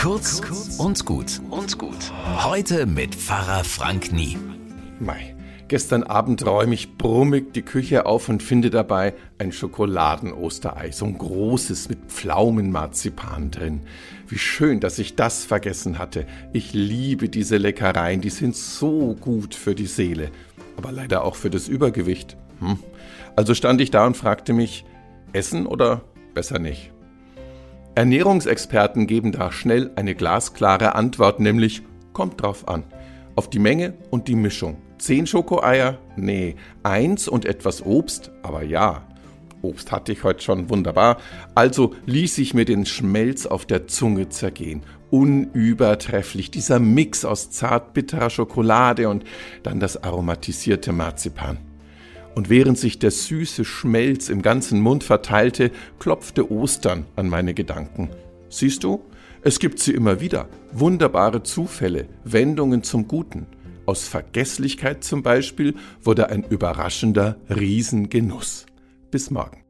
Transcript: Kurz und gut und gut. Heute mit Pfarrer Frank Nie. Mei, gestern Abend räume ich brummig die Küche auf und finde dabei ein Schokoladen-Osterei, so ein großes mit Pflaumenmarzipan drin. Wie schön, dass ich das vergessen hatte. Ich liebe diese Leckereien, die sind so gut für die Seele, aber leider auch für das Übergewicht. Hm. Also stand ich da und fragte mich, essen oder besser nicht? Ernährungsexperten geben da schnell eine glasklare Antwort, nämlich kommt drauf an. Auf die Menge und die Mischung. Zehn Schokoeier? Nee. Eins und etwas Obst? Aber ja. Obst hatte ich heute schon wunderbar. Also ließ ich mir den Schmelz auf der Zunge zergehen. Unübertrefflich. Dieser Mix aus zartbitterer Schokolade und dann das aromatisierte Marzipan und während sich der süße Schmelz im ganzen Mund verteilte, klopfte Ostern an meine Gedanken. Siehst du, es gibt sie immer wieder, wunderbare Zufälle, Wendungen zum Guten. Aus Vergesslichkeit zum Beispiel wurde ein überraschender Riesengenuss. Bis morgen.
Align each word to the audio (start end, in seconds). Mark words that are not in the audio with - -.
Kurz 0.00 0.40
und 0.78 1.04
gut 1.04 1.42
und 1.50 1.76
gut. 1.76 2.10
Heute 2.42 2.86
mit 2.86 3.14
Pfarrer 3.14 3.64
Frank 3.64 4.12
Nie. 4.14 4.38
Mei, 4.98 5.36
gestern 5.68 6.04
Abend 6.04 6.46
räume 6.46 6.72
ich 6.72 6.96
brummig 6.96 7.52
die 7.52 7.60
Küche 7.60 8.06
auf 8.06 8.30
und 8.30 8.42
finde 8.42 8.70
dabei 8.70 9.12
ein 9.36 9.52
Schokoladen-Osterei, 9.52 10.90
so 10.92 11.04
ein 11.04 11.18
großes 11.18 11.90
mit 11.90 11.98
Pflaumenmarzipan 12.08 13.50
drin. 13.50 13.82
Wie 14.26 14.38
schön, 14.38 14.80
dass 14.80 14.98
ich 14.98 15.16
das 15.16 15.44
vergessen 15.44 15.98
hatte. 15.98 16.26
Ich 16.54 16.72
liebe 16.72 17.28
diese 17.28 17.58
Leckereien, 17.58 18.22
die 18.22 18.30
sind 18.30 18.56
so 18.56 19.14
gut 19.20 19.54
für 19.54 19.74
die 19.74 19.86
Seele, 19.86 20.30
aber 20.78 20.92
leider 20.92 21.24
auch 21.24 21.36
für 21.36 21.50
das 21.50 21.68
Übergewicht. 21.68 22.38
Hm. 22.60 22.78
Also 23.36 23.54
stand 23.54 23.82
ich 23.82 23.90
da 23.90 24.06
und 24.06 24.16
fragte 24.16 24.54
mich, 24.54 24.86
essen 25.34 25.66
oder 25.66 26.00
besser 26.32 26.58
nicht? 26.58 26.90
Ernährungsexperten 27.94 29.06
geben 29.06 29.32
da 29.32 29.50
schnell 29.50 29.90
eine 29.96 30.14
glasklare 30.14 30.94
Antwort, 30.94 31.40
nämlich 31.40 31.82
kommt 32.12 32.40
drauf 32.40 32.68
an. 32.68 32.84
Auf 33.34 33.50
die 33.50 33.58
Menge 33.58 33.94
und 34.10 34.28
die 34.28 34.36
Mischung. 34.36 34.78
Zehn 34.98 35.26
Schokoeier? 35.26 35.98
Nee. 36.16 36.56
Eins 36.82 37.26
und 37.26 37.46
etwas 37.46 37.84
Obst? 37.84 38.30
Aber 38.42 38.62
ja. 38.62 39.06
Obst 39.62 39.92
hatte 39.92 40.12
ich 40.12 40.24
heute 40.24 40.42
schon 40.42 40.70
wunderbar. 40.70 41.18
Also 41.54 41.94
ließ 42.06 42.38
ich 42.38 42.54
mir 42.54 42.64
den 42.64 42.86
Schmelz 42.86 43.46
auf 43.46 43.66
der 43.66 43.86
Zunge 43.86 44.28
zergehen. 44.28 44.82
Unübertrefflich. 45.10 46.50
Dieser 46.50 46.78
Mix 46.78 47.24
aus 47.24 47.50
zartbitterer 47.50 48.30
Schokolade 48.30 49.08
und 49.08 49.24
dann 49.62 49.80
das 49.80 50.02
aromatisierte 50.02 50.92
Marzipan 50.92 51.58
und 52.34 52.50
während 52.50 52.78
sich 52.78 52.98
der 52.98 53.10
süße 53.10 53.64
Schmelz 53.64 54.28
im 54.28 54.42
ganzen 54.42 54.80
Mund 54.80 55.04
verteilte, 55.04 55.70
klopfte 55.98 56.50
Ostern 56.50 57.06
an 57.16 57.28
meine 57.28 57.54
Gedanken. 57.54 58.10
Siehst 58.48 58.84
du, 58.84 59.00
es 59.42 59.58
gibt 59.58 59.78
sie 59.78 59.92
immer 59.92 60.20
wieder, 60.20 60.48
wunderbare 60.72 61.42
Zufälle, 61.42 62.06
Wendungen 62.24 62.82
zum 62.82 63.08
Guten. 63.08 63.46
Aus 63.86 64.06
Vergesslichkeit 64.06 65.02
zum 65.02 65.22
Beispiel 65.22 65.74
wurde 66.02 66.28
ein 66.28 66.44
überraschender 66.44 67.36
Riesengenuss. 67.48 68.66
Bis 69.10 69.30
morgen. 69.30 69.64